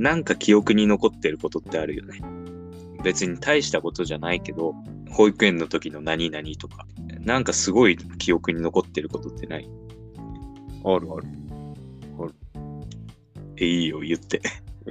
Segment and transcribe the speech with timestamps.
[0.00, 2.22] なんか記憶に残ってることってあるよね。
[3.04, 4.74] 別に大したことじゃないけど、
[5.10, 6.86] 保育園の時の何々とか、
[7.20, 9.68] なんかすごい記憶に残ってることってない？
[10.86, 11.28] あるある。
[13.58, 14.40] え、いいよ、言って。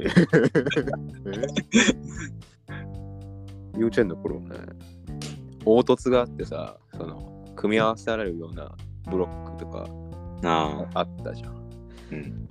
[3.76, 4.40] 幼稚園の頃？
[4.42, 4.58] ね、
[5.66, 8.72] 凹凸があってさ、その、組み合わせられるような
[9.10, 9.88] ブロックとか
[10.94, 11.56] あったじゃん。
[12.12, 12.48] うん。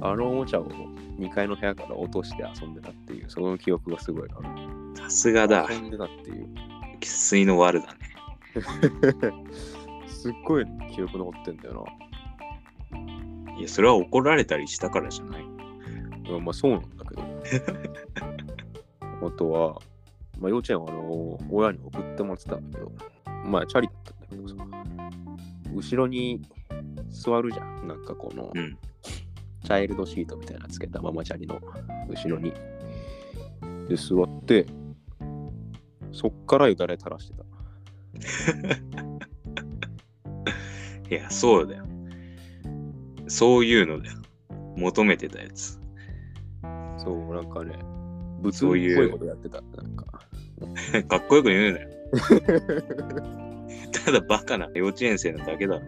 [0.00, 0.64] あのおもちゃを
[1.20, 4.48] 2階の部屋から落として遊んでたっていう、その記憶がすごいある。
[4.96, 5.66] さすがだ。
[5.70, 6.48] 遊んでたっていう。
[7.00, 7.98] 生粋の悪だね。
[10.08, 11.86] すっごい記憶残ってんだよ
[13.58, 15.44] いや、それは怒られたりしたからじゃない。
[16.30, 16.38] な。
[16.40, 17.22] まあそうなんだけど。
[19.26, 19.80] あとは、
[20.38, 22.92] まあ幼稚園はあの、親に送ってもらってたんだけど、
[23.44, 24.54] まあチャリだったんだけどさ、
[25.74, 26.40] 後ろに
[27.10, 27.86] 座るじゃん。
[27.86, 28.78] なんかこの、うん
[29.64, 31.60] チャイルドシートみたいなのつけたママチャリの
[32.08, 32.52] 後ろに。
[33.88, 34.66] で、座って、
[36.12, 37.44] そっからよだれ垂らしてた。
[41.10, 41.84] いや、そうだよ。
[43.26, 44.18] そういうのだよ。
[44.76, 45.78] 求めてたやつ。
[46.98, 47.76] そう、なんかね、
[48.40, 49.60] 物そういうっぽいことやってた。
[49.60, 50.06] なんか。
[51.08, 51.88] かっこよく言うなよ。
[54.04, 55.82] ただバカな幼稚園生なだけだろ。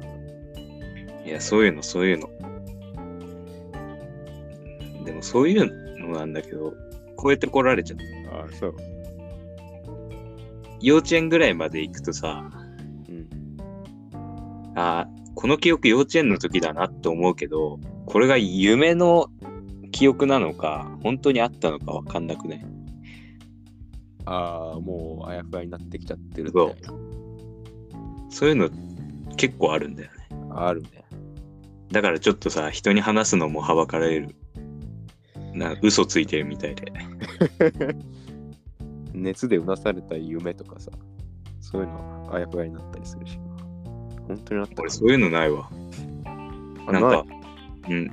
[1.25, 2.29] いや、そういうの、そういうの。
[5.13, 6.73] でもそういうのなんだけど、
[7.23, 7.99] 超えてこられちゃっ
[8.31, 8.37] た。
[8.39, 8.77] ああ、そう。
[10.81, 12.51] 幼稚園ぐらいまで行くとさ、
[13.09, 13.29] うん。
[14.75, 19.29] あーこの記憶幼稚園の時だなって思うけど、これが夢の
[19.91, 22.65] 記憶なのか、本当にあったのかわかんなくね。
[24.25, 26.95] ああ、もうあやふやになってきちゃってるみたいな。
[28.31, 28.71] そういうの
[29.37, 30.39] 結構あるんだよね。
[30.51, 30.89] あるね。
[31.91, 34.35] だからちょっとさ、人に話すのもはばかられる。
[35.53, 36.93] な嘘ついてるみたいで。
[39.15, 40.91] 熱でうなされた夢とかさ、
[41.61, 43.39] そういうのあやふやになったりするし。
[44.27, 45.69] 本当にあった俺そういうのないわ。
[46.87, 47.25] あなんか
[47.89, 48.11] うん。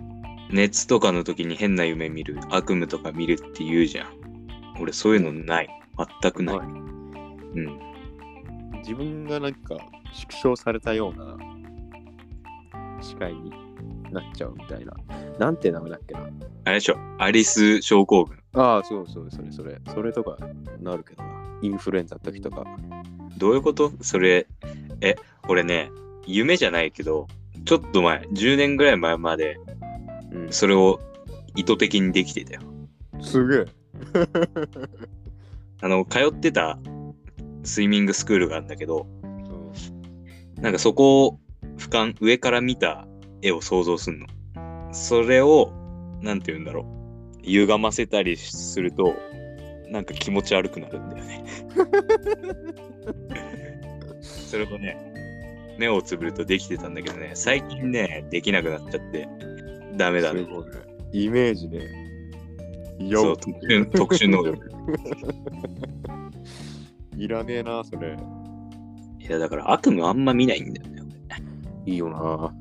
[0.51, 4.07] 熱とかの時に変な夢見る、悪夢とか見るって言うじゃん。
[4.81, 5.69] 俺そういうのない。
[6.21, 6.57] 全くない。
[6.57, 6.71] ないう
[7.61, 7.79] ん。
[8.79, 9.77] 自分がなんか
[10.11, 11.37] 縮小されたような
[13.01, 13.51] 視界に
[14.11, 14.93] なっちゃうみたいな。
[15.37, 16.21] なんて名前だっけな？
[16.65, 18.37] あれでしょ、アリス症候群。
[18.53, 19.79] ああ、そうそう、それそれ。
[19.93, 20.37] それとか
[20.79, 21.29] なるけどな。
[21.61, 22.65] インフルエンザの時とか。
[23.37, 23.91] どういうこと？
[24.01, 24.47] それ、
[25.01, 25.15] え、
[25.47, 25.91] 俺ね、
[26.25, 27.27] 夢じゃないけど、
[27.65, 29.57] ちょっと前、10年ぐらい前まで、
[30.31, 30.51] うん。
[30.51, 30.99] それを
[31.55, 32.61] 意図的にできてたよ。
[33.21, 33.65] すげえ。
[35.81, 36.79] あの、通ってた
[37.63, 39.39] スイミングスクールがあるんだけど、うん
[40.61, 41.39] なんかそこを
[41.77, 43.07] 俯瞰、上から見た
[43.41, 44.27] 絵を想像すんの。
[44.91, 45.71] それを、
[46.21, 46.85] なんて言うんだろう。
[47.43, 49.15] 歪ませたりすると、
[49.89, 51.45] なんか気持ち悪くなるんだよね。
[54.21, 54.97] それをね、
[55.77, 59.27] 目をつぶるとできてたんだけどね、最近ね、できなくなっちゃって、
[59.95, 60.45] ダメだね。
[61.11, 62.09] イメージね。
[62.99, 64.71] よそう、特殊特殊能力。
[67.17, 68.15] いらねえな、それ。
[69.19, 71.03] いや、だから悪夢あんま見ないんだよね。
[71.85, 72.53] いいよな。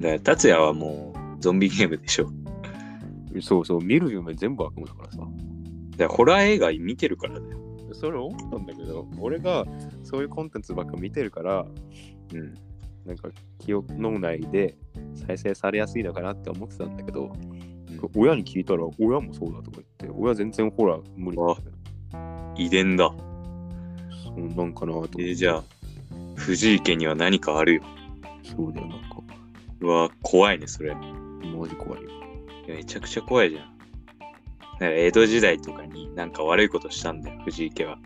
[0.00, 2.30] だ達也はもう、ゾンビゲームでしょ。
[3.40, 5.18] そうそう、見る夢全部悪夢だからさ。
[5.96, 7.58] らホラー映画見てるからだよ。
[7.92, 9.64] それ思ったんだけど、俺が
[10.02, 11.66] そういうコンテンツばっか見てるから、
[12.32, 12.54] うん。
[13.04, 14.76] なんか記憶脳内で
[15.26, 17.32] 再生されやすいのかなって思ってたんだけど、
[18.14, 21.56] 親に聞いたら親もそうだとか言って、親全然ホラー無理だっ
[22.56, 22.62] て。
[22.62, 23.10] 遺伝だ。
[24.22, 25.08] そうなんかなと。
[25.18, 25.64] えーじゃあ、
[26.36, 27.82] 藤井家には何かあるよ。
[28.44, 29.07] そうだよ、な。
[29.80, 30.90] うわ、怖いね、それ。
[30.90, 32.10] いマジ怖いよ。
[32.68, 33.78] やめちゃくちゃ怖いじゃん。
[34.78, 37.98] だから江戸時代とかになんか悪いことしたんだよ、藤井家は。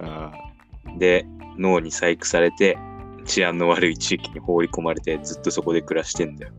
[0.00, 0.32] あ
[0.98, 1.26] で、
[1.58, 2.78] 脳に細工されて、
[3.24, 6.52] 治安の悪い地域に放り込まれて、ずっとそこで暮らしてんだよ。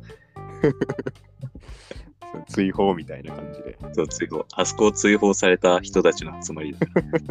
[2.33, 3.77] あ、追放みたいな感じで。
[3.93, 4.45] そう、追放。
[4.53, 6.79] あそこを追放された人たちの集まりだ。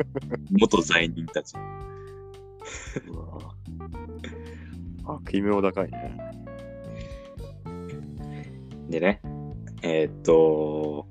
[0.51, 1.55] 元罪人たち。
[3.09, 3.55] うわ
[5.05, 6.46] あ、奇妙高いね。
[8.89, 9.21] でね、
[9.83, 11.07] えーっと、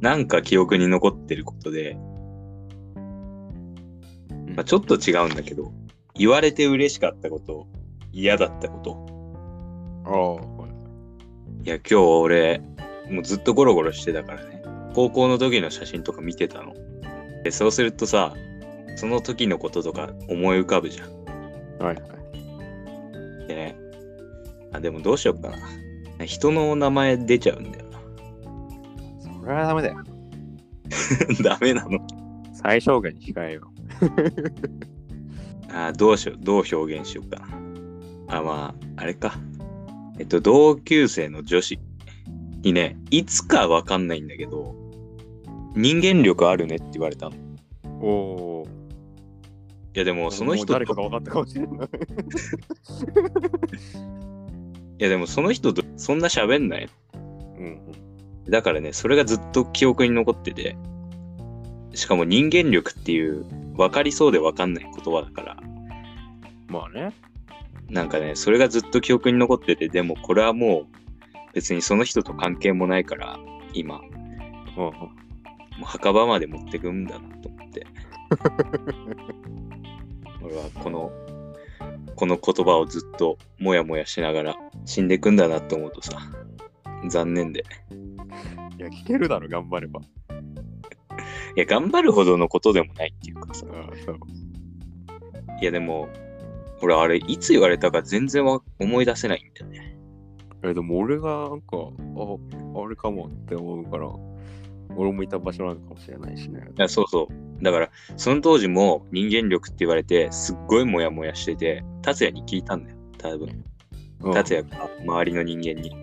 [0.00, 1.96] なんか記憶に残ってることで、
[4.54, 5.72] まあ、ちょっと違うんだけど、
[6.14, 7.66] 言われて嬉しかったこと、
[8.12, 9.06] 嫌だったこと。
[10.04, 10.68] ああ、はい
[11.64, 12.60] いや、今日俺、
[13.10, 14.62] もうずっとゴロゴロしてたからね。
[14.94, 16.74] 高校の時の写真とか見てたの。
[17.44, 18.34] で、そうするとさ、
[18.96, 21.24] その時のこととか思い浮かぶじゃん。
[21.84, 22.02] はいは
[23.44, 23.46] い。
[23.46, 23.76] でね、
[24.72, 25.56] あ、でもどうしようかな。
[26.24, 27.98] 人の名前出ちゃうんだよな。
[29.40, 29.96] それはダメだよ。
[31.42, 31.98] ダメなの
[32.52, 33.70] 最小限に控えよ
[35.70, 37.48] あーどうしよう、どう表現しようかな。
[38.38, 39.34] あ、まあ、あれか。
[40.18, 41.78] えっと、同級生の女子
[42.62, 44.74] にね、いつかわかんないんだけど、
[45.76, 47.36] 人間力あるねって言われたの。
[47.36, 47.38] い
[48.00, 48.48] おお。
[49.98, 51.88] や、でもその人と、誰かが分かったかもしれない。
[54.98, 58.50] いや、でもその人とそんな喋んないうんの。
[58.50, 60.76] だからね、それがずっと記憶に残ってて、
[61.94, 63.44] しかも人間力っていう
[63.76, 65.56] 分かりそうで分かんない言葉だから、
[66.68, 67.12] まあね。
[67.88, 70.86] なんかね、それがずっと記憶に残ってて、でもこれはもう
[71.54, 73.38] 別にその人と関係もないから、
[73.72, 74.00] 今、
[74.76, 77.86] もうんう墓場まで持ってくんだなと思って。
[80.42, 81.10] 俺はこの、
[82.16, 86.18] この言葉をずっともやもやしながら死んでくんだなって思うとさ、
[87.08, 87.64] 残念で。
[88.78, 90.00] いや、聞けるだろ、頑張れば。
[90.00, 93.66] いや、頑張るほどのことでもないっていうかさ。
[95.60, 96.08] いや、でも、
[96.82, 99.98] 俺あれ、いつ言われたか全然わ思い出せないんだよね。
[100.62, 104.08] え、でも俺がなんか、あ、あれかもって思うから、
[104.96, 106.60] 俺もいた場所なのかもしれないしね。
[106.76, 107.47] いやそうそう。
[107.62, 113.64] だから、その当時も人間力って言われて、すっごいモヤモヤしてて、達也に聞いたんだよ、多分。
[114.22, 115.94] うん達也が周りの人間に。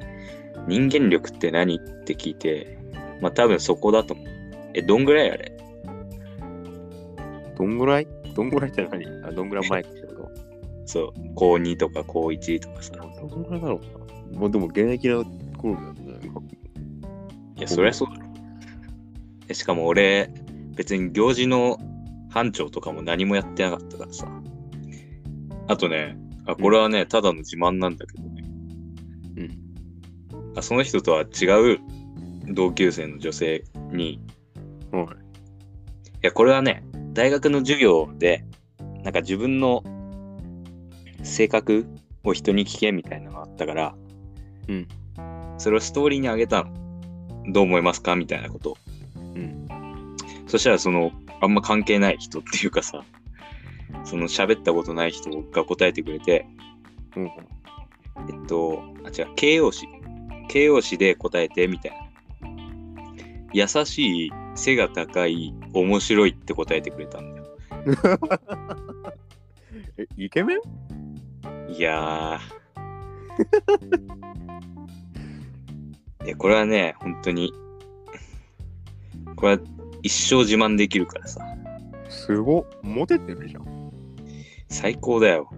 [0.68, 2.78] 人間力って何って聞いて、
[3.22, 4.28] まあ多分そこだと思う。
[4.74, 5.52] え、どんぐらいあれ？
[7.57, 8.07] どんぐらい？
[8.36, 9.06] どんぐらいって何？
[9.25, 10.30] あどんぐらい前かってこと？
[10.88, 12.94] そう、高2とか高1とかさ。
[12.96, 13.81] どんぐらいだろ
[14.31, 14.40] うな。
[14.40, 15.24] まあでも現役の
[15.57, 16.02] 頃だよね。
[17.57, 18.25] いや、そりゃそうだろ。
[19.48, 20.30] えしかも俺、
[20.75, 21.80] 別に行事の
[22.30, 24.27] 班長とかも何もやってなかったからさ。
[25.68, 28.44] あとね、あこれはね、ただの自慢なんだけどね。
[29.38, 30.57] うん。
[30.57, 31.80] あその人とは違う
[32.54, 35.07] 同級生の女性に、いはい。
[36.25, 36.83] や、これはね、
[37.13, 38.44] 大学の授業で、
[39.04, 39.83] なんか自分の
[41.24, 41.86] 性格
[42.24, 43.95] を人に聞けみたいなのがあったから、
[44.68, 44.88] うん。
[45.57, 46.74] それをストーリーにあげたの。
[47.51, 48.78] どう思いますかみたいなことを。
[49.36, 49.64] うん。
[50.56, 51.12] そしたらその、
[51.42, 53.04] あんま関係ない人っていうかさ、
[54.06, 56.48] その喋ったことない人が答えてくれて、
[57.18, 57.25] うん。
[57.25, 59.86] えっと、あ、違う、形容詞。
[60.48, 61.98] 形容詞で答えてみたいな。
[63.52, 67.48] 優しい、背が高い、面白いって答えてくれたんだよ。
[69.98, 70.60] え、イケメン？
[71.74, 76.24] いやー。
[76.28, 77.52] いや、これはね、本当に、
[79.36, 79.60] これは
[80.06, 81.42] 一生自慢できるからさ、
[82.10, 82.66] すごっ。
[82.84, 83.92] モテてるじゃん。
[84.69, 85.50] 最高だよ。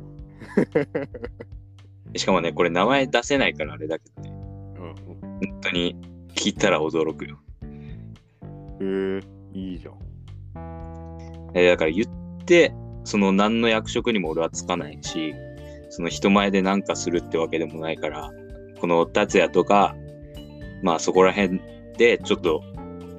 [2.15, 4.95] しかもね、これ名前出せないからあれだけどね、うん。
[5.19, 5.97] 本当に
[6.33, 7.37] 聞いたら驚くよ。
[8.79, 9.21] えー、
[9.51, 9.97] いいじゃん。
[11.53, 12.73] えだから言って、
[13.03, 15.35] その何の役職にも俺はつかないし、
[15.89, 18.31] その人前で何かするってわけでもないから、
[18.79, 19.93] この達也とか、
[20.83, 21.59] まあそこら辺
[21.97, 22.63] でちょっと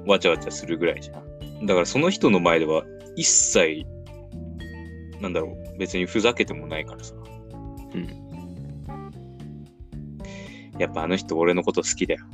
[0.08, 1.66] わちゃわちゃするぐらいじゃん。
[1.66, 2.84] だからその人の前では
[3.16, 3.84] 一切、
[5.20, 7.14] なんだろう、別にふざけてもないからさ。
[7.94, 8.08] うん。
[10.78, 12.24] やっぱあの人俺のこと好きだよ。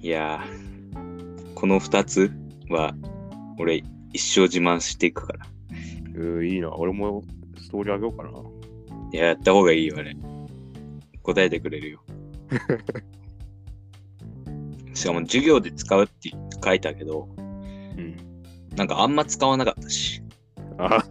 [0.00, 2.30] いやー、この二つ
[2.68, 2.94] は
[3.58, 3.82] 俺
[4.12, 5.46] 一生自慢していくから。
[6.16, 6.74] えー、いいな。
[6.74, 7.22] 俺も
[7.58, 8.30] ストーリーあげようかな。
[9.12, 10.14] いや、やった方がいいよ、あれ。
[11.22, 12.04] 答えてくれるよ。
[14.94, 16.30] しかも授業で使うって
[16.64, 18.16] 書いたけど、うん。
[18.76, 20.22] なんかあんま使わなかったし。
[20.78, 21.04] あ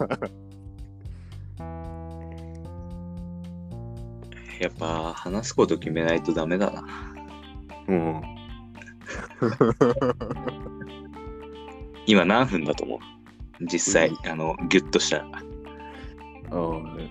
[4.60, 6.84] やっぱ話すこと決めないとダメだな。
[7.88, 8.22] うん。
[12.06, 13.00] 今何分だと思う？
[13.66, 15.26] 実際、あの、ギュッとしたら。
[16.52, 17.10] うん。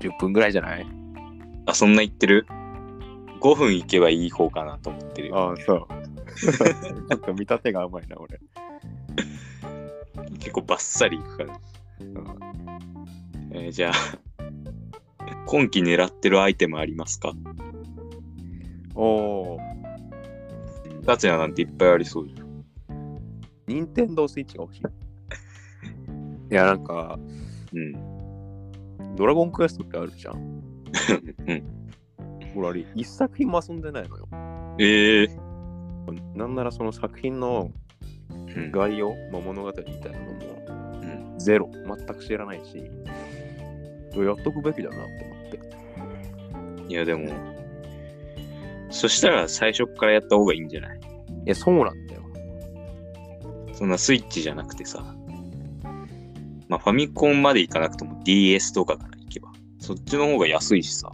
[0.00, 0.86] 10分ぐらいじゃない？
[1.66, 2.46] あ、そんな言ってる？
[3.40, 5.36] ?5 分いけばいい方かなと思ってるよ。
[5.38, 5.86] ああ、そう。
[7.10, 8.38] ちょっと見立てが甘いな、俺。
[10.38, 11.60] 結構バッサリいくから。
[12.00, 12.24] うん
[13.52, 13.94] えーじゃあ、
[15.46, 17.32] 今期狙ってるアイテムありますか？
[18.94, 19.60] おー。
[21.04, 22.64] 達也なんていっぱいありそうじゃん。
[23.66, 24.82] ニンテンドースイッチが欲しい。
[24.82, 27.18] いや、なんか、
[27.72, 29.16] うん。
[29.16, 30.34] ドラゴンクエストってあるじゃん。
[31.46, 31.79] うん。
[32.56, 34.28] 俺、あれ、一作品も遊んでないのよ。
[34.78, 35.28] ええ
[36.34, 37.70] なんならその作品の
[38.30, 40.30] うん概要、まあ、物語みたいなのも
[41.02, 46.92] うんゼロ、全く知らないし、やっとくべきだなって思って。
[46.92, 47.28] いやでも、
[48.90, 50.98] そしたら最初からやった方がいいんじゃない？
[50.98, 51.02] い
[51.46, 52.22] や、そうなんだよ。
[53.72, 55.14] そんなスイッチじゃなくてさ。
[56.68, 59.52] まあファミコンまで行かなくても DS とかから行けば。
[59.78, 61.12] そっちの方が安いしさ。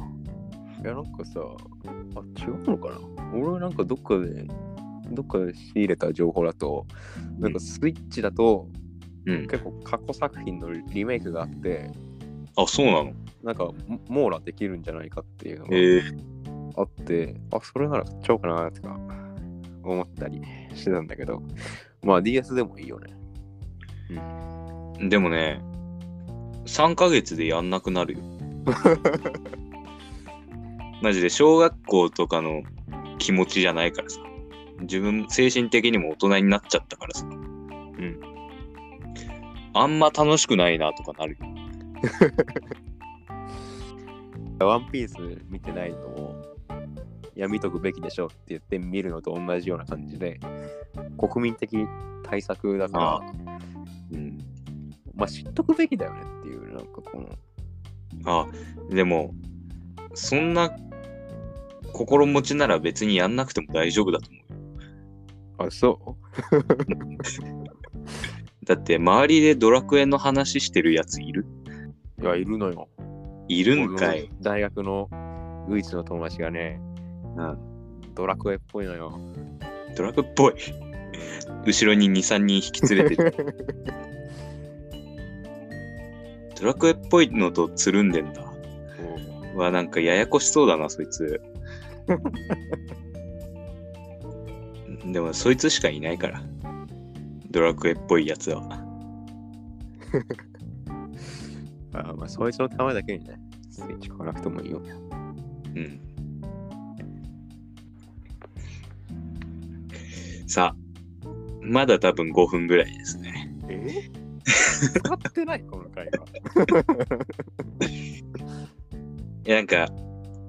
[0.87, 3.01] いや、なんかさ、あ、違うのかな？
[3.35, 4.47] 俺はなんかどっかで、
[5.11, 6.87] どっかで仕入れた情報だと、
[7.41, 8.69] なんかスイッチだと、
[9.27, 9.49] うん。
[9.49, 11.91] 結構過去作品のリメイクがあって、
[12.57, 13.13] あ、そうなの？
[13.43, 18.97] なんかも網羅できるんじゃないかっていうのがあって、あ、それなら買っちゃおうかなとか
[19.83, 20.41] 思ったり
[20.73, 21.43] してたんだけど、
[22.05, 23.13] まあ DS でもいいよね。
[25.09, 25.61] でもね、
[26.67, 28.21] 3ヶ月でやんなくなるよ。
[31.03, 32.63] マジで小学校とかの
[33.19, 34.21] 気持ちじゃないからさ。
[34.81, 37.27] 自分、精神的にも大人になっちゃったからさ。
[37.27, 38.21] うん。
[39.73, 41.47] あんま楽しくないなとかなるよ。
[44.67, 45.17] ワンピース
[45.51, 46.57] 見てないのを、
[47.35, 50.41] いや、見とくべきでしょって言って見るのと同じような感じで、
[51.19, 51.87] 国民的
[52.23, 53.21] 対策だから、あ
[54.13, 54.39] うん。
[55.15, 57.29] まあ知っとくべきだよねっていう、なんかこの、
[58.25, 58.47] あ、
[58.89, 59.35] でも、
[60.15, 60.71] そんな
[61.97, 64.59] 心持ちなら別にやんなくても大丈夫だと思うよ。
[65.67, 65.99] あ、そ
[68.67, 71.47] だって周りでドラクエの話してるやついる？
[72.19, 72.91] ういや、いるのよ。
[73.49, 74.29] いるんかい。
[74.43, 75.09] 大学の
[75.71, 76.79] 唯一の友達がね、
[77.37, 77.57] うん。
[78.15, 79.19] ドラクエっぽいのよ。
[79.97, 80.55] ドラクエっぽい。
[81.65, 83.35] 後ろに2、3人引き連れてる。
[86.61, 88.45] ドラクエっぽいのとつるんでんだ。
[89.55, 91.41] うわ、なんかややこしそうだな、そいつ。
[95.13, 96.43] でも、そいつしかいないから。
[97.51, 98.63] ドラクエっぽいやつは。
[101.93, 103.39] あまあ、そいつのためだけにね、
[103.71, 104.81] スイッチ買わなくてもいいよ。
[104.81, 104.83] う
[105.81, 106.01] ん。
[110.47, 110.77] さあ、
[111.63, 113.53] まだ多分5分ぐらいですね。
[113.69, 114.11] え？
[114.47, 115.61] 使ってない？
[115.63, 116.13] この回は。
[119.47, 119.89] いや、なんか、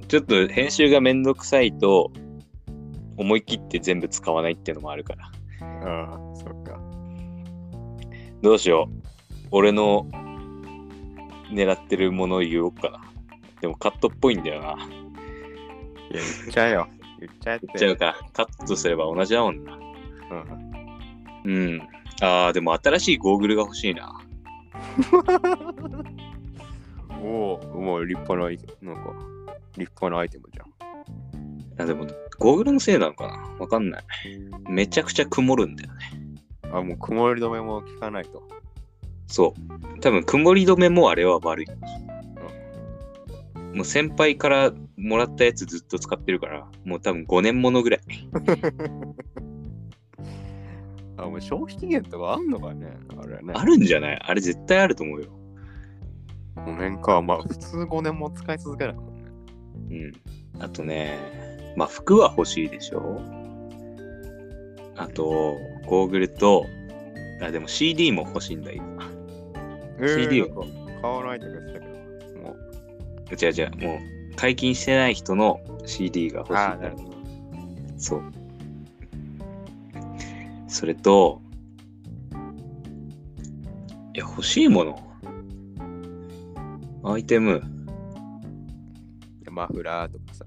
[0.07, 2.11] ちょっと編集がめんどくさいと、
[3.17, 5.29] 思い切って全部使わないっていうのもあるから。
[5.61, 6.79] ああ、そっか。
[8.41, 8.93] どうしよう。
[9.51, 10.07] 俺の
[11.51, 13.01] 狙ってるものを言おうかな。
[13.61, 14.67] でもカットっぽいんだよな。
[14.67, 14.77] いや、
[16.11, 16.87] 言っちゃえよ。
[17.19, 17.67] 言っちゃえって。
[17.67, 18.15] 言っちゃうか。
[18.33, 19.79] カットすれば同じだもんな。
[21.45, 21.53] うん。
[21.53, 21.81] うん。
[22.21, 24.21] ああ、でも新しいゴーグルが欲しいな。
[27.21, 28.43] おお、もう立派な
[28.93, 29.11] なんか、
[29.77, 30.67] 立派なアイテムじゃん。
[31.79, 32.07] あでも、
[32.39, 33.37] ゴーグルのせいなのかな？
[33.59, 34.03] わかんない。
[34.69, 35.99] めちゃくちゃ曇るんだよね。
[36.71, 38.43] あ、もう曇り止めも効かないと。
[39.27, 39.53] そ
[39.95, 39.99] う。
[39.99, 41.65] 多分、曇り止めもあれは悪い。
[43.73, 47.99] もう先輩からもらったやつずっと使ってるから、もう多分5年ものぐらい。
[51.17, 52.97] あ、もう消費期限とかあんのかね？
[53.21, 53.53] あれね。
[53.55, 54.19] あるんじゃない？
[54.19, 55.27] あれ絶対あると思うよ。
[56.55, 57.21] 5年か。
[57.21, 59.16] まあ、普通5年も使い続けないもんね。
[59.89, 60.13] うん。
[60.59, 61.17] あとね、
[61.75, 63.21] まあ服は欲しいでしょ？
[64.95, 66.65] あと、ゴーグルと、
[67.41, 68.83] あ、でも CD も欲しいんだよ。
[69.99, 71.91] CD をなんか買わないとか言ってたけど。
[72.41, 73.35] もう。
[73.35, 73.99] 違う違う、も
[74.31, 77.17] う解禁してない人の CD が欲しいんああ、だよなるほど。
[77.97, 78.23] そう。
[80.67, 81.41] それと、
[84.13, 85.03] いや、欲しいもの。
[87.03, 87.61] アイテム。
[89.57, 90.45] マフラーとかさ。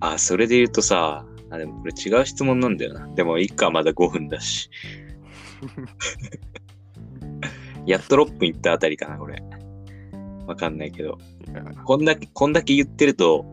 [0.00, 3.08] あ、それで言うとさ、あ、でもこれ違う質問なんだよな。
[3.14, 4.68] でも、いっか、まだ5分だし。
[7.86, 9.42] やっと6分いったあたりかな、これ。
[10.46, 11.16] わかんないけど。
[11.86, 13.46] こんだけ、こんだけ言ってると、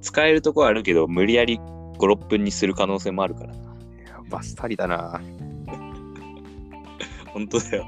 [0.00, 3.74] 使えるとこはあるけど、無理やり5、6分にする可能性もあるからな。
[4.30, 5.20] バスタリだな。
[7.26, 7.86] 本当だよ。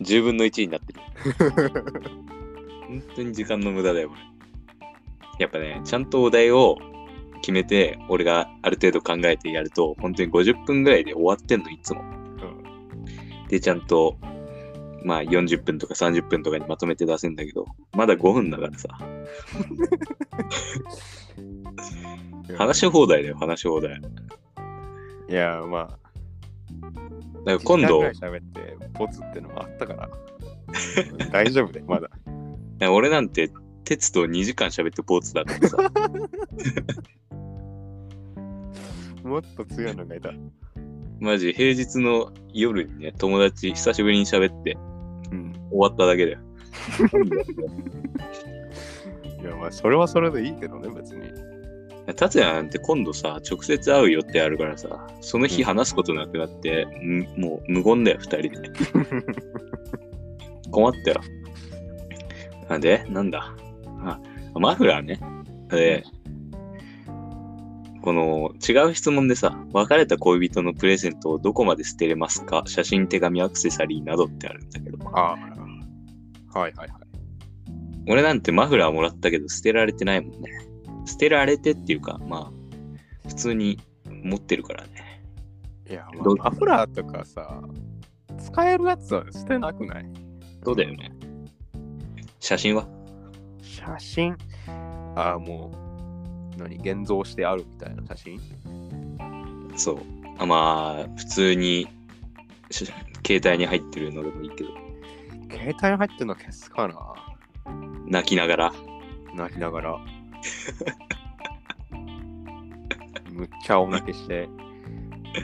[0.00, 1.00] 10分の1になってる。
[2.86, 4.35] 本当に時間の無駄だよ、これ。
[5.38, 6.78] やっぱね、ちゃんとお題を
[7.42, 12.02] 決めて、俺がある程度考えてやると、本当に50分ぐらいで終わってんの、いつも。
[13.48, 14.16] で、ちゃんと、
[15.04, 18.88] まあ40分とか30分とかにまとめて出せんだけど、まだ5分だからさ。
[22.56, 24.00] 話し放題だよ、話し放題。
[24.00, 24.14] だか
[25.28, 25.88] いや、ま
[27.44, 30.08] あ、ら今度、喋って、ボツってのもあったから。
[31.30, 32.10] 大丈夫で、まだ。
[32.90, 33.50] 俺なんて、
[33.86, 35.76] 鉄と2時間喋ってボツだからさ。
[39.22, 40.32] もっと強いのがいた。
[41.20, 44.76] マジ、平日の夜にね、友達久しぶりに喋って
[45.30, 45.52] うん。
[45.70, 46.38] 終わっただけだよ。
[49.40, 51.30] いや、まあ、それはそれでいいけどね、別に。
[52.14, 58.70] 達也なんて今度さ、直接会う予定あるからさ、その日話すことなくなって、むもう無言だよ、二人で。
[60.70, 61.20] 困ったよ。
[62.68, 63.04] なんで？
[63.08, 63.54] なんだ？
[63.56, 63.65] あ、
[64.58, 65.20] マフラーね。
[65.70, 66.04] で、
[68.02, 72.62] この違う質問でさ、別れた恋人のプレゼントをどこまで捨てれますか？
[72.66, 75.34] 写真、手紙、アクセサリーなどってあるんだけど、あ
[76.54, 76.58] あ。
[76.58, 77.06] はいはいはい。
[78.08, 80.50] 俺なんてマフラーもらったけど捨てられてないもんね。
[81.04, 83.80] 捨てられてっていうか、まあ、普通に
[84.22, 85.22] 持ってるからね。
[85.90, 87.60] いや、まあ、マフラーとかさ、
[88.38, 90.06] 使えるやつは捨てなくない？
[90.64, 91.12] そうだよね。
[92.38, 92.88] 写真は？
[93.66, 94.36] 写真？
[95.16, 95.72] ああ、も
[96.54, 96.76] う、何？
[96.76, 98.40] 現像してあるみたいな写真？
[99.76, 99.98] そう。
[100.38, 101.88] あまあ、普通に
[102.70, 102.86] し
[103.26, 104.70] 携帯に入ってるのでもいいけど、
[105.50, 106.94] 携帯に入ってるの消すかな？
[108.06, 108.72] 泣きながら。
[109.34, 109.98] 泣きながら。
[113.30, 114.48] むっちゃお泣きして、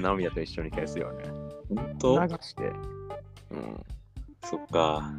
[0.01, 1.25] 涙と一緒に消すよね。
[1.75, 2.27] 本当？
[2.27, 2.63] 流して。
[3.51, 3.83] うん。
[4.45, 5.13] そっか。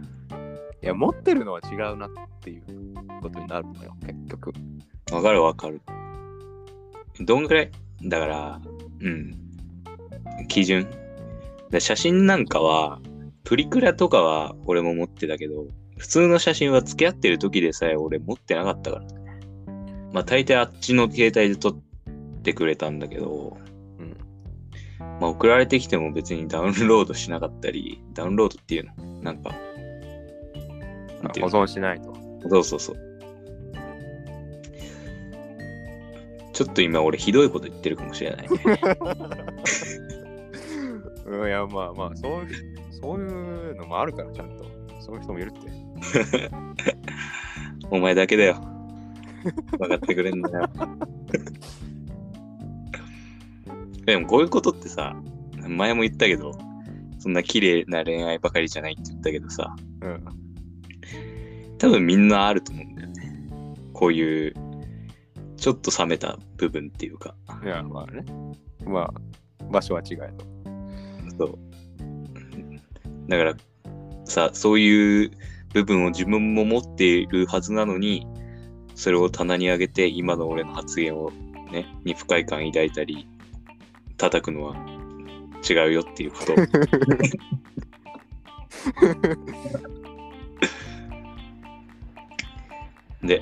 [0.84, 2.10] いや、持ってるのは違うなっ
[2.42, 2.64] ていう
[3.22, 4.52] ことになるのよ、結局。
[5.14, 5.82] わかるわかる。
[7.22, 7.72] どんぐらい？
[8.04, 8.62] だから、
[9.00, 9.34] うん。
[10.50, 10.90] 基準？
[11.70, 13.00] で写真なんかは、
[13.46, 19.40] プリクラとかは俺も持ってたけど、普通の写真は付き合ってる時でさえ俺持ってなかったからね。
[20.12, 21.82] まあ大抵あっちの携帯で撮っ
[22.42, 23.58] てくれたんだけど、
[24.00, 24.18] うん。
[25.22, 29.22] まあ送られてきても別にダウンロードしなかったり、ダウンロードっていうの？
[29.22, 29.56] なんか、
[31.32, 32.14] ていうの保存しないと。
[32.50, 32.98] そうそうそう。
[36.54, 38.50] ちょっと今俺ひどいこと言ってるかもしれないね。
[41.26, 42.48] うん、いや、まあまあ、そういう、
[42.92, 44.66] そういうのもあるから、ちゃんと。
[45.00, 45.54] そういう人もいるっ
[46.32, 46.52] て。
[47.90, 48.56] お前だけだよ。
[49.78, 50.70] 分かってくれんだよ。
[54.06, 55.16] でもこういうことってさ、
[55.68, 56.54] 前も言ったけど、
[57.20, 60.43] そんな綺麗な恋愛ばかりじゃないって言ったけどさ、うん。
[61.84, 63.76] 多分みんなあると思うんだよね。
[63.92, 64.54] こういう、
[65.58, 67.36] ちょっと冷めた部分っていうか。
[67.62, 68.24] いや、まあね。
[68.86, 69.14] まあ、
[69.70, 70.46] 場所は違えど。
[71.38, 71.60] そう。
[73.28, 73.54] だから
[74.24, 75.32] さ、そういう
[75.74, 78.26] 部分を自分も持っているはずなのに、
[78.96, 81.32] それを棚に上げて、今の俺の発言を
[81.70, 83.28] ね、に不快感抱いたり、
[84.16, 84.78] 叩くのは
[85.70, 86.56] 違うよっていうこと
[93.24, 93.42] で、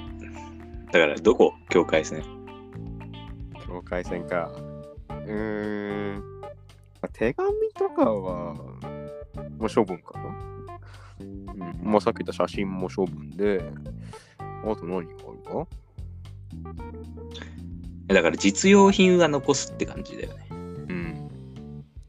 [0.91, 1.53] だからどこ？
[1.69, 2.23] 境界線
[3.65, 4.51] 境界線か。
[5.09, 6.41] うーん。
[6.41, 6.49] ま
[7.01, 8.65] あ手紙とかは、も
[9.61, 10.35] う処分かな。
[11.19, 11.55] うん。
[11.83, 13.63] まあさっき言った写真も処分で、
[14.39, 15.67] あと何があるか？
[18.07, 20.47] だから実用品は残すって感じだよね。
[20.51, 21.31] うん。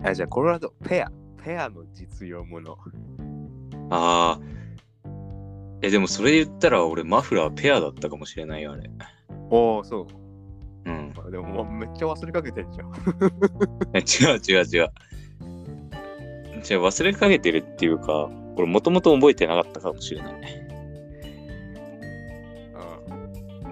[0.05, 1.13] あ、じゃあこれはどペア。
[1.43, 2.77] ペアの実用もの。
[3.91, 4.41] ああ。
[5.83, 8.89] え、でもそれで言ったら俺マフラーペアだったかもしれないよ、あれ。
[9.51, 10.07] おお、そ
[10.87, 10.91] う。
[10.91, 11.13] うん。
[11.19, 12.93] あでも、まあめっちゃ忘れかけてんじゃん。
[13.95, 14.93] え違う違う違う。
[16.63, 20.35] じゃあ忘れかけてるっていうか、俺もともと覚えてなかったかもしれない。
[22.77, 23.01] あ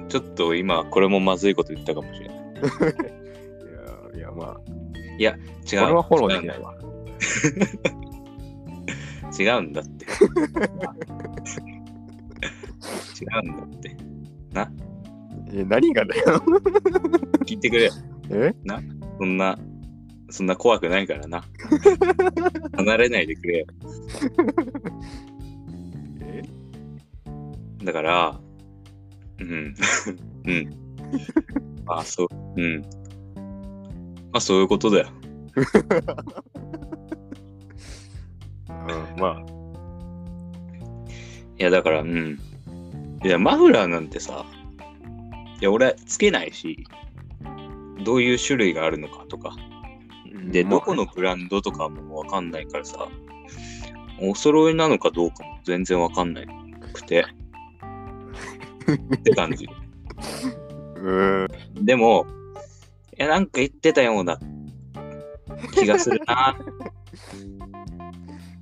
[0.08, 2.38] ちょっと今これもまずいこと言ったかもしれない。
[4.14, 4.60] いや、いや、まあ、
[5.18, 5.32] 違う。
[5.32, 5.36] こ
[5.72, 6.74] れはフォローできないわ。
[9.38, 10.06] 違うんだって。
[13.20, 13.96] 違うんだって。
[15.52, 16.40] え、何がだよ。
[17.44, 17.92] 聞いてくれよ。
[18.30, 18.54] え？
[19.18, 19.58] そんな、
[20.30, 21.42] そんな怖くないからな。
[22.76, 23.66] 離れないでくれよ。
[26.22, 26.42] え？
[27.84, 28.40] だから、
[29.40, 29.74] うん。
[30.46, 30.70] うん。
[31.84, 32.82] まあ、そう、うん。
[34.32, 35.08] まあ、そういうことだよ。
[38.68, 39.44] うん、まあ、
[41.58, 42.38] いや、だから、うん。
[43.22, 44.46] いや、マフラーなんてさ、
[45.60, 46.86] いや、俺、つけないし、
[48.02, 49.54] どういう種類があるのかとか、
[50.46, 53.08] で、まあどこのブランドとかもわかんないからさ、
[54.20, 56.46] お揃いなのかどうかも全然わかんない
[56.94, 57.26] くて、
[59.14, 59.68] って感じ。
[60.96, 61.48] うん。
[61.74, 62.26] でも、
[63.18, 64.38] いや、なんか言ってたような
[65.74, 66.56] 気がするな。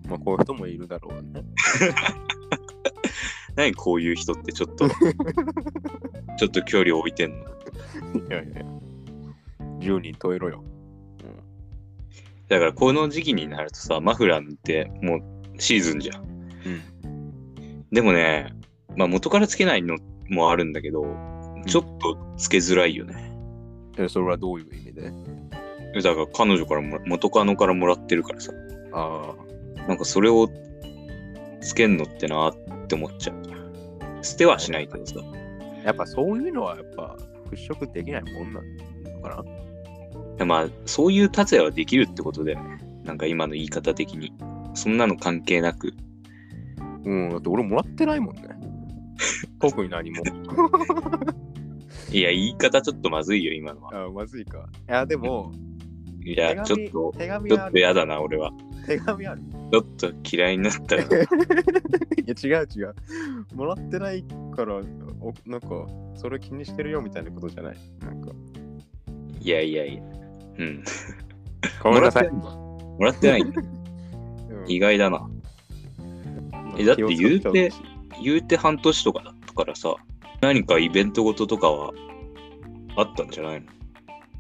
[0.09, 1.45] まあ、こういう人もいるだろうね。
[3.59, 4.89] 何こういう人ってちょっと、
[6.39, 7.37] ちょっと距離を置いてんの。
[7.37, 7.41] い
[8.31, 8.63] やいやいや。
[9.81, 10.63] 10人問えろよ。
[12.47, 15.21] だからこの時期になるとさ、マフラーなんてもう
[15.59, 16.25] シーズンじゃん。
[16.25, 17.85] うん。
[17.91, 18.55] でもね、
[18.97, 21.05] まあ元からつけないのもあるんだけど、
[21.67, 23.17] ちょっとつけづらいよね。
[23.99, 25.13] えそれはどういう意味で？
[26.01, 28.53] だから彼女からも元カノからもらってるからさ。
[28.93, 29.35] あ
[29.89, 30.49] なんかそれを
[31.61, 32.55] つけんのってなっ
[32.87, 33.48] て思っちゃう。
[34.23, 35.15] 捨てはしないけどさ。
[35.21, 35.87] あ。
[35.87, 37.17] やっぱそういうのはやっぱ
[37.51, 38.61] 払拭できないもんな
[39.11, 39.45] のかな？
[40.37, 42.79] でまあ、そういう達也はできるってことだよね。
[43.05, 44.33] なんか今の言い方的に。
[44.75, 45.93] そんなの関係なく。
[47.05, 48.43] うん、だって俺もらってないもんね。
[49.61, 50.23] 特に何も。
[52.13, 54.07] いや、言い方ちょっとまずいよ、今のは。
[54.07, 54.69] あまずいか。
[54.89, 55.53] いや、でも、
[56.25, 57.79] いや、ちょっと、ちょっと。
[57.79, 58.53] 嫌だな、俺は。
[58.89, 59.43] 手紙ある。
[59.73, 61.03] ちょっと嫌いになったよ。
[62.27, 62.95] いや、違う違う。
[63.55, 64.25] もらってない
[64.57, 64.77] から、
[65.21, 67.77] おなんか、それ気にしてるよみたいなことじゃない？
[68.01, 68.31] なんか、
[69.41, 70.03] いやいやいや。
[70.59, 70.83] うん。
[71.83, 72.31] ごめんなさい。
[72.31, 73.45] もらってない
[74.67, 75.29] 意外だな。
[76.79, 77.71] えだって言うて
[78.23, 79.95] 言うて半年とかだったからさ、
[80.41, 81.93] 何かイベントごととかは
[82.97, 83.65] あったんじゃない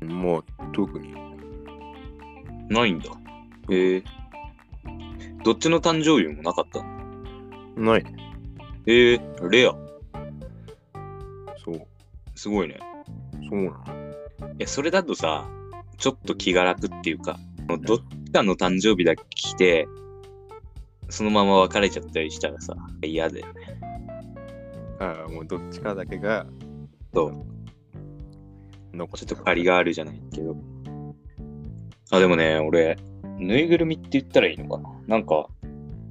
[0.02, 0.14] の？
[0.14, 1.14] もう、特に。
[2.68, 3.10] ないんだ。
[3.70, 4.04] へえ
[5.44, 7.92] どっちの誕生日もなかったの？
[7.92, 8.14] ないね。
[8.86, 9.20] ええ
[9.50, 9.72] レア。
[11.64, 11.86] そう。
[12.34, 12.78] すごいね。
[13.48, 14.54] そうなの。
[14.54, 15.48] いや、それだとさ、
[15.96, 17.38] ちょっと気が楽っていうか、
[17.82, 19.86] どっちかの誕生日だけ来て、
[21.08, 23.52] そのまま別れちゃったりしたらさ、嫌だよね。
[25.00, 26.46] ああ、もうどっちかだけが
[27.14, 27.32] そう。
[28.92, 30.56] 残ちょっと借りがあるじゃないけど。
[32.10, 32.96] あ、でもね、俺、
[33.38, 34.90] ぬいぐるみって言ったらいいのかな？
[35.06, 35.48] なんか、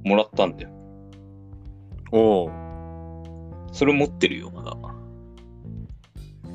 [0.04, 0.70] もらったんだよ。
[2.12, 2.50] おお。
[3.72, 4.76] それ持ってるよ、まだ。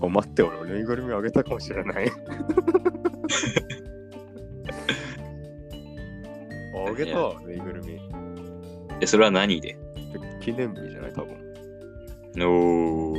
[0.01, 2.11] あ待って、俺、ぬいぐるみあげたかもしれない。
[6.75, 7.99] あげたわ、ぬいぐるみ。
[8.99, 9.77] え、それは何で？
[10.41, 11.37] 記念日じゃない、多分。
[12.39, 13.17] おー。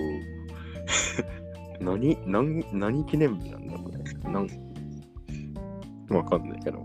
[1.81, 4.05] 何、何、何記念日なんだろうね。
[4.25, 4.49] なん
[6.11, 6.85] わかんないけど。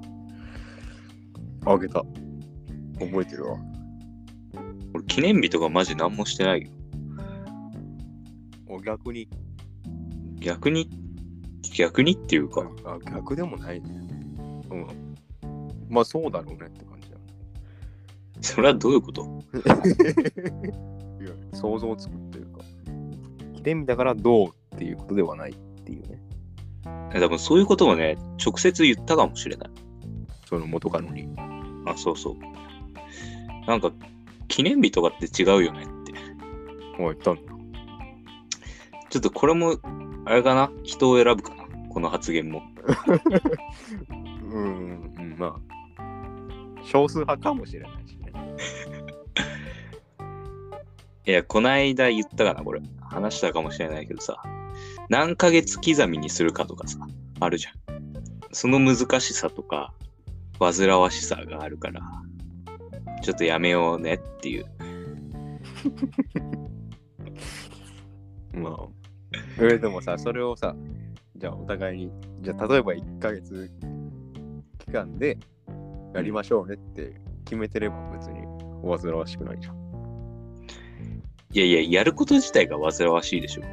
[1.66, 2.04] あげた。
[3.00, 3.58] 覚えてるわ。
[4.94, 6.70] 俺、記念日とかマジ何もしてないよ。
[8.68, 9.28] お逆に。
[10.40, 10.90] 逆に、
[11.76, 13.90] 逆にっていうか、あ、逆でもないね。
[14.72, 14.88] うん。
[15.90, 17.18] まあそうだろうねって感じだ。
[18.42, 19.24] それはどういうこと？
[21.22, 22.60] いや想像つくっていうか。
[23.56, 26.22] 記念日だからどうっていうことではないっていうね。
[27.14, 29.70] え多分そういうことをね、直接言ったかもしれない。
[30.48, 31.28] その元カノに。
[31.90, 32.36] あ、そうそう。
[33.68, 33.92] なんか、
[34.48, 36.14] 記念日とかって違うよねって。
[37.00, 37.24] おい、んだ。
[39.10, 39.76] ちょっとこれも、
[40.26, 40.72] あれかな？
[40.84, 41.64] 人を選ぶかな？
[41.90, 42.62] この発言も。
[44.52, 45.60] うん、うん、まあ。
[46.84, 48.32] 少数派かもしれないしね。
[51.26, 52.64] いや、こないだ言ったかな？
[52.64, 52.82] これ。
[53.02, 54.42] 話したかもしれないけどさ。
[55.10, 57.00] 何ヶ月刻みにするかとかさ、
[57.40, 57.74] あるじゃん。
[58.52, 59.94] その難しさとか、
[60.60, 62.02] 煩わしさがあるから、
[63.22, 64.66] ちょっとやめようねっていう。
[68.54, 68.88] まあ。
[69.62, 70.76] えでもさ、それをさ、
[71.36, 73.72] じゃあお互いに、じゃあ例えば1ヶ月
[74.80, 75.38] 期間で
[76.14, 77.14] やりましょうねって
[77.46, 78.42] 決めてれば別に
[78.82, 79.80] お煩わしくないじゃん。
[81.52, 83.64] いやいや、やること自体が煩わしいでしょ。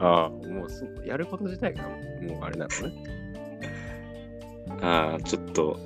[0.00, 3.19] ああ、もうそうやること自体がもうあれなのね。
[4.80, 5.78] ああ、ちょっと、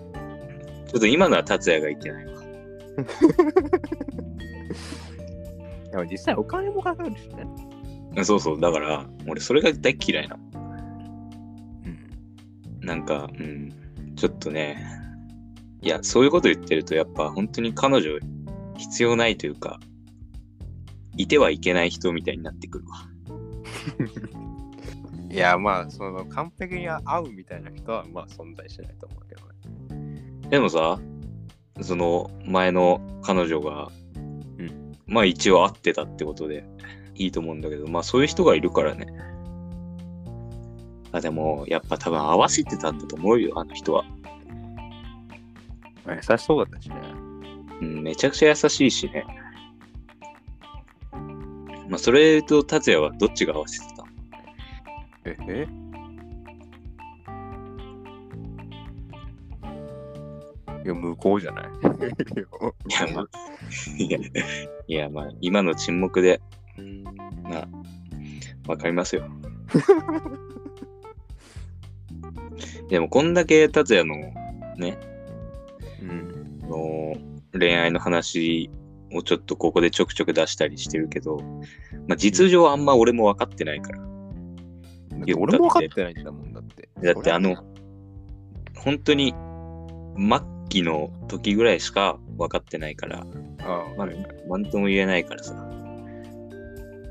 [0.89, 2.35] ちょっと今のは達也がいけないわ。
[5.91, 7.29] でも実際お金もかかるし
[8.17, 8.25] ね。
[8.25, 10.43] そうそう、だから、俺それが大っ嫌いなの。
[11.85, 12.87] うん。
[12.87, 13.73] なんか、うん、
[14.17, 14.79] ちょっとね、
[15.83, 18.19] いや、そういうこと言ってると、やっぱ本当に彼女
[18.77, 19.79] 必要ないというか、
[21.17, 23.09] いてはいけない人みたいになってくるわ。
[25.35, 29.43] いや、まあ、その完璧に合うみたいな人はまあ存在しないと思うけど
[29.97, 30.49] ね。
[30.49, 31.01] でもさ、
[31.81, 36.65] その前の彼女が、うんまあ一応会ってたってことで
[37.17, 39.07] いいと思うんだけど、まあそういう人がいるからね。
[41.11, 44.05] あ、でも、やっぱ多分合わせてたんだと思うよ、あの人は。
[46.05, 46.97] まあ優しそうだったしね。
[47.81, 49.25] うん、めちゃくちゃ優しいしね。
[51.89, 53.94] まあそれと達也はどっちが合わせてた？
[55.25, 55.67] え、え？
[60.85, 61.65] いや、向こうじゃない？
[62.89, 63.29] いや、まあ、
[63.99, 64.19] いや、
[64.87, 66.41] いや、まあ、今の沈黙で、
[67.43, 67.67] まあ、
[68.69, 69.25] わかりますよ。
[72.91, 74.17] でも、こんだけ達也の
[74.77, 74.99] ね、
[76.03, 76.59] うん。
[76.69, 77.15] の
[77.59, 78.69] 恋愛の話
[79.13, 81.39] をちょっとここでちょくちょく出したりしてるけど、
[82.09, 84.05] まあ、実情あんま俺も分かってないから。
[85.27, 86.89] 言ったって俺も分かってないんだもんだって。
[87.03, 87.57] だってあの、
[88.77, 89.35] 本当に
[90.17, 93.27] 末期の時ぐらいしか分かってないから、
[93.61, 95.71] ああ、まあなんとも言えないからさ。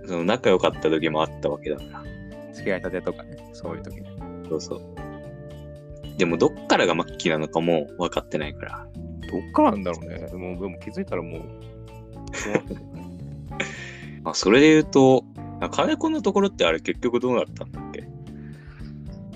[0.06, 2.04] その仲良かった時もあったわけだから。
[2.54, 4.08] 付き合いたてとかね、そういう時に。
[4.50, 4.82] そうそう。
[6.18, 8.88] でもどっからが末期なのかも分かってないから。
[9.32, 10.20] どっからなんだろうね。
[10.20, 11.42] でも、でも気づいたらもう、
[14.24, 15.24] まあ、それで言うと、
[15.72, 17.80] 金子のところってあれ結局どうなったんだ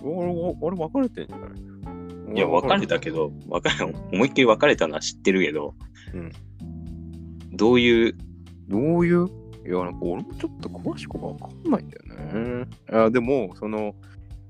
[0.08, 2.36] 俺、俺俺別れてんじゃない？
[2.36, 5.76] いや、別れたけど、別れ、思いっきり別れたのは知ってるけど、
[6.14, 6.32] うん
[7.54, 8.18] どういう、
[8.68, 9.28] どういう？
[9.66, 12.04] いや、なんか俺もちょっと詳しくわかんないんだよ
[12.64, 12.68] ね。
[12.92, 13.96] あでも、その、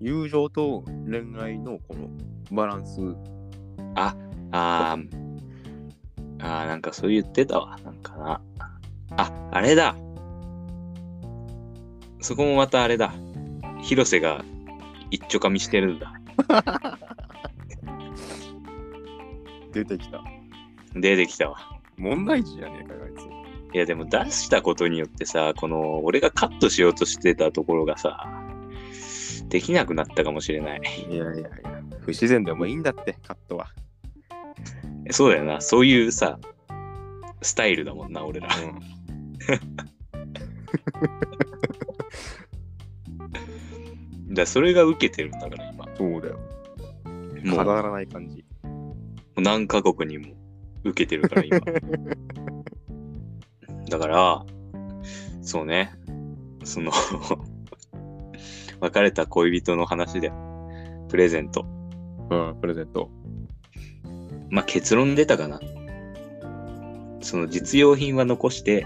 [0.01, 2.09] 友情と恋愛のこの
[2.51, 2.99] バランス。
[3.95, 8.41] あー、あー、なんかそう言ってたわ、なんかな。
[9.15, 9.95] あ、あれだ。
[12.19, 13.13] そこもまたあれだ。
[13.81, 14.43] 広瀬が
[15.11, 16.13] 一丁噛みしてるんだ。
[19.73, 20.23] 出てきた。
[20.95, 21.57] 出てきたわ。
[21.97, 23.11] 問題児じゃねえかよ、あい
[23.73, 28.27] いやでも出したことによってさ、この俺がカットしようとしてたところがさ、
[29.49, 30.81] できなくなったかもしれない。
[30.83, 31.11] つ。
[31.11, 31.49] いやいやいや、
[31.99, 33.67] 不自然でもいいんだって、カットは。
[35.11, 35.61] そうだよな。
[35.61, 36.39] そういうさ、
[37.41, 38.47] スタイルだもんな、俺ら。
[38.47, 38.61] だか
[44.41, 45.85] らそれが受けてるんだから今。
[45.97, 46.39] そうだよ。
[47.43, 48.43] もう飾らない感じ。
[49.37, 50.33] 何カ国にも
[50.83, 51.59] 受けてるから今。
[53.89, 54.45] だから、
[55.41, 55.91] そうね。
[56.63, 56.91] その、
[58.81, 60.31] 別れた恋人の話で、
[61.09, 61.65] プレゼント。
[62.29, 63.09] うん、プレゼント。
[64.49, 65.61] まあ結論出たかな。
[67.21, 68.85] その実用品は残して、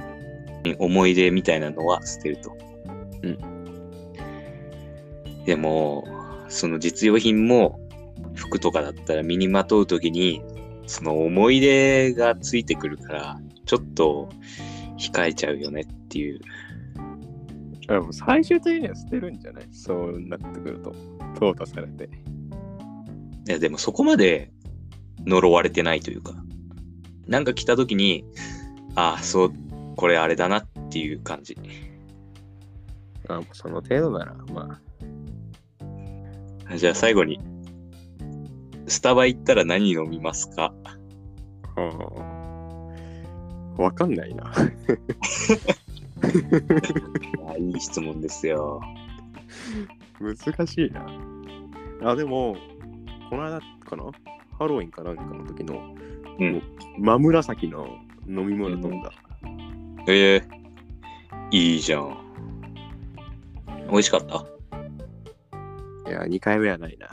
[0.78, 2.56] 思い出みたいなのは捨てると。
[3.24, 3.61] うん。
[5.46, 6.06] でも、
[6.50, 7.80] その実用品も
[8.36, 10.42] 服とかだったら身にまとうときに、
[10.86, 14.30] その思い出がついてくるから、ちょっと
[14.98, 16.42] 控えちゃうよねっていう。
[17.88, 19.68] でも最終的には捨てるんじゃない？
[19.72, 20.94] そうなってくると。
[21.36, 22.10] 淘汰されて。
[23.48, 24.52] いや、でもそこまで
[25.26, 26.36] 呪われてないというか、
[27.28, 28.26] なんか来たときに、
[28.96, 29.54] ああ、そう、
[29.96, 31.58] これあれだなっていう感じ。
[33.28, 34.80] あその程度なら、ま
[36.76, 37.40] じゃあ最後に、
[38.88, 40.74] スタバ行ったら何飲みますか？
[41.76, 41.82] あ。
[43.82, 44.52] わかんないな。
[47.48, 48.82] あいい質問ですよ。
[50.20, 50.36] 難
[50.68, 51.06] しいな。
[52.04, 52.56] あ、でも、
[53.30, 54.04] この間かな？
[54.60, 55.96] ハロウィンかなんかの時の、
[56.40, 56.62] うん
[57.00, 57.88] 真紫の
[58.28, 59.12] 飲み物飲んだ。
[60.08, 60.44] ええ
[61.52, 62.18] いいじゃん。
[63.90, 64.46] 美味しかった？
[66.12, 67.08] いや、2回目はないな。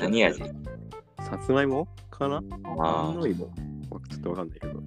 [0.00, 0.40] 何味？
[1.20, 2.42] さつまいもかな？
[2.78, 4.82] あ何の芋ちょっとわかんないけど。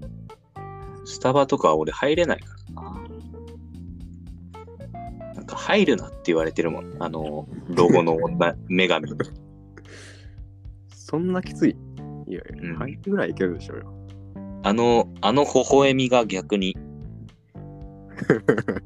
[0.56, 0.62] あ、
[1.06, 3.04] スタバとか俺入れないからな。
[5.36, 6.92] なんか入るなって言われてるもん。
[7.00, 9.10] あの、ロゴの女 女神。
[10.90, 11.78] そんなきつい？
[12.28, 13.94] いやいや、うん入るぐらいいけるでしょうよ。
[14.64, 16.76] あの、あの微笑みが逆に、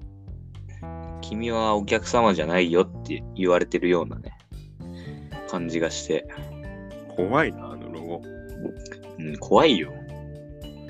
[1.29, 4.33] 君はお客様じゃないよって言われてるようなね、
[5.47, 6.27] 感じがして、
[7.15, 8.21] 怖いな、あのロゴ。
[9.19, 9.91] うん、怖いよ。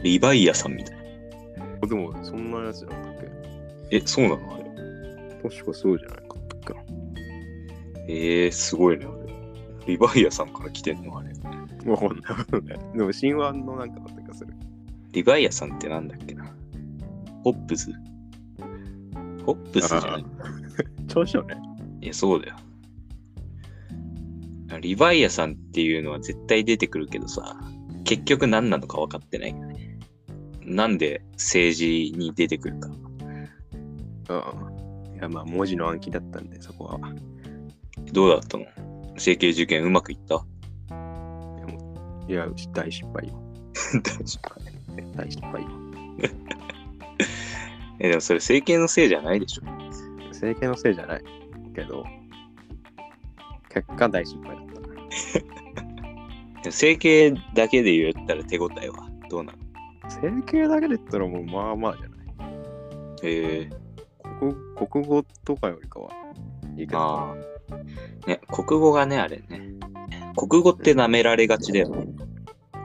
[0.02, 0.98] リヴァイアさんみたい
[1.82, 1.88] な。
[1.88, 3.14] でも、そんなやつだったっ
[3.92, 4.56] え、そうなの？
[4.56, 4.64] あれ。
[4.64, 6.94] け確かそうじゃないかったっけ？
[8.08, 9.34] えー、すごいね、あれ。
[9.88, 11.18] リヴァイアさんから来てんの？
[11.18, 11.30] あれ。
[11.90, 12.80] わかんないわかんない。
[12.96, 14.54] でも、神話のなんかだった気がする。
[15.12, 16.46] リヴァイアさんってなんだっけな？
[17.44, 17.92] ホップズ？
[19.54, 20.26] ホップスじゃない
[21.08, 21.56] 調子よね。
[22.02, 22.56] いや、そうだよ。
[24.80, 27.60] リヴァイアさんっていうのは絶対出てくるけどさ、
[28.04, 29.98] 結局何なのか分かってないよね。
[30.64, 32.90] なんで政治に出てくるか。
[32.90, 32.96] うん。
[35.16, 37.00] いや、まあ、文字の暗記だったんで、そこは。
[38.14, 38.66] どうだったの？
[39.18, 40.46] 整形受験うまくいった？
[42.28, 43.42] いや、大失敗よ。
[45.16, 45.70] 大失敗よ。
[48.00, 49.64] え、でもそれ整形のせいじゃないでしょ。
[50.34, 51.24] 整形のせいじゃない
[51.76, 52.04] けど、
[53.70, 54.66] 結果大失敗だっ
[56.64, 56.72] た。
[56.72, 59.60] 整形だけで言ったら手応えはどうなの？
[60.10, 62.20] 整形だけで言ったらもうまあまあじゃない。
[63.24, 63.70] え
[64.40, 64.56] 国
[64.88, 66.10] 国語とかよりかは
[66.78, 67.00] いいけど。
[67.00, 67.36] ああ。
[68.28, 69.74] ね、国語がね、あれね。
[70.36, 72.08] 国語って舐められがちだよね。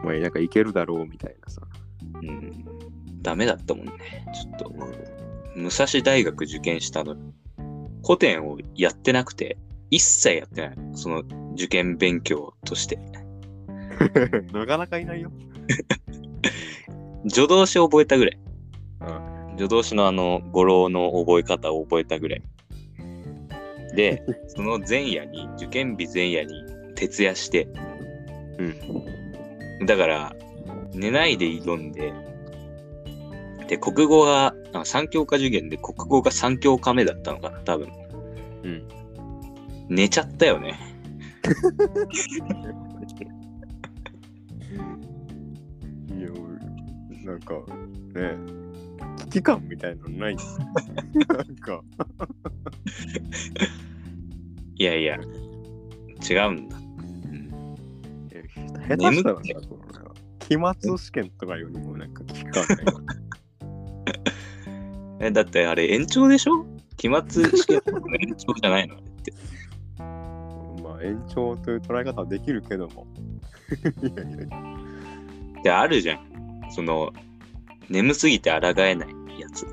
[0.02, 1.62] まあ、なんかいけるだろうみたいなさ。
[3.24, 3.32] うん。
[3.32, 3.92] ダメだったもんね。
[4.32, 4.72] ちょっと。
[5.56, 7.16] 武蔵大学受験したの。
[8.04, 9.56] 古典をやってなくて、
[9.90, 10.76] 一切やってない。
[10.94, 11.22] その
[11.54, 12.98] 受験勉強として。
[14.52, 15.30] なかなかいないよ。
[17.28, 18.38] 助動詞を覚えたぐらい。
[19.00, 19.56] うん。
[19.56, 22.42] 助動詞のあの語呂の覚え方を覚えたぐらい。
[23.94, 26.52] で、その前夜に、受験日前夜に
[26.96, 27.68] 徹夜して、
[28.58, 28.64] う
[29.84, 29.86] ん。
[29.86, 30.36] だから、
[30.92, 32.12] 寝ないで挑んで、
[33.68, 37.88] で、国語が、あ3教科受験で国語が3教科目だったのかな、多分。
[38.62, 38.88] うん。
[39.88, 40.78] 寝ちゃったよね。
[46.08, 47.54] いや、俺、なんか、
[48.14, 48.36] ね、
[49.24, 50.36] 危機感みたいなのない
[51.28, 51.82] なんか、
[54.76, 55.18] いやいや、
[56.28, 56.84] 違うんだ。
[58.88, 59.42] 下手したらさ、
[60.40, 62.86] 期末試験とかよりもなんか危機感ない。
[65.20, 66.64] え、だってあれ延長でしょ？
[66.96, 68.94] 期末試験の延長じゃないの？
[68.96, 69.32] あれって。
[70.82, 73.06] まあ、延長という捉え方はできるけども。
[74.02, 75.62] いやいやいや。
[75.62, 76.20] で、あるじゃん。
[76.70, 77.12] その、
[77.88, 79.08] 眠すぎて抗えない
[79.40, 79.64] やつ。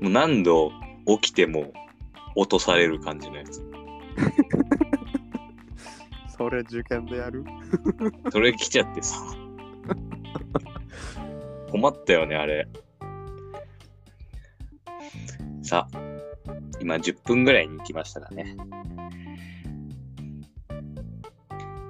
[0.00, 0.70] もう何度
[1.06, 1.72] 起きても
[2.36, 3.62] 落とされる感じのやつ。
[6.36, 7.44] それ受験でやる？
[8.30, 9.16] それ来ちゃってさ。
[11.70, 12.68] 困ったよね、あれ。
[15.72, 15.98] さあ、
[16.82, 18.58] 今10分ぐらいに来ましたかね。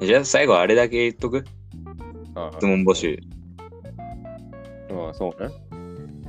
[0.00, 1.44] じゃあ最後あれだけ言っとく？
[2.36, 3.18] あ質問募集。
[4.88, 5.52] ああ、そうね。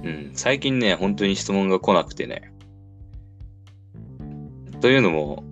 [0.01, 0.31] うん。
[0.33, 2.51] 最近ね、本当に質問が来なくてね。
[4.81, 5.43] というのも、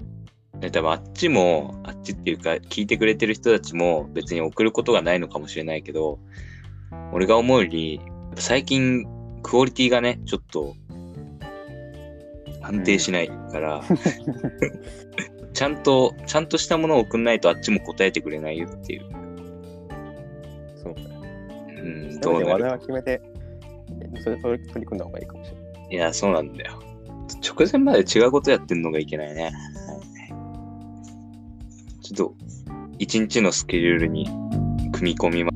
[0.59, 6.17] ね、多分あっちも、あっちっていうか、聞いてくれてる人たちも別に送ることがないのかもしれないけど、
[7.11, 8.01] 俺が思うに、
[8.37, 9.05] 最近、
[9.43, 10.75] クオリティがね、ちょっと、
[12.71, 13.81] 安定しないから、
[15.53, 19.05] ちゃんと、ちゃんとしたものを送んないとあっちも答えてくれないよっていう。
[20.75, 21.03] そうね。
[21.67, 22.63] うん、どうなる？
[22.63, 23.21] は決めて、
[24.23, 25.93] それ、それ取り組んだ方がいいかもしれない。
[25.93, 26.79] いや、そうなんだよ。
[27.43, 29.51] 直前まで違うことやってんのがいけないね。
[32.01, 32.35] ちょっと、
[32.97, 34.27] 一日のスケジュールに
[34.93, 35.51] 組み込みま